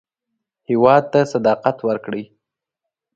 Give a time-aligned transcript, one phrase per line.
[0.69, 2.23] هېواد ته صداقت ورکړئ